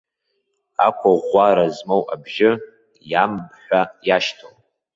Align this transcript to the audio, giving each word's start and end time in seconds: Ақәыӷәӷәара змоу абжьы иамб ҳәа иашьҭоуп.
Ақәыӷәӷәара 0.87 1.65
змоу 1.75 2.03
абжьы 2.13 2.51
иамб 3.11 3.45
ҳәа 3.63 3.81
иашьҭоуп. 4.07 4.57